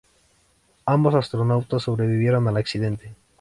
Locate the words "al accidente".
2.47-3.13